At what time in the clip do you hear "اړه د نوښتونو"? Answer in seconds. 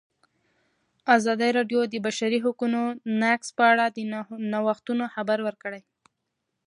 3.71-5.05